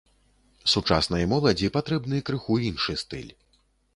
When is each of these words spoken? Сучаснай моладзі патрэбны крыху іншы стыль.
Сучаснай 0.71 1.27
моладзі 1.33 1.69
патрэбны 1.77 2.23
крыху 2.29 2.57
іншы 2.71 2.97
стыль. 3.05 3.31